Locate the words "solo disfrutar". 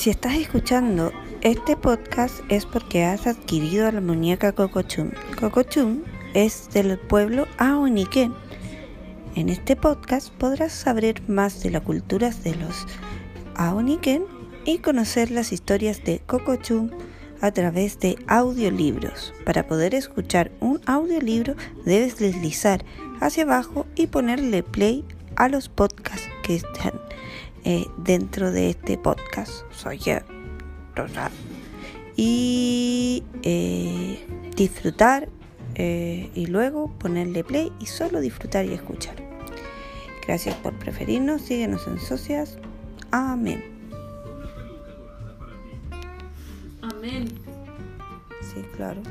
37.86-38.66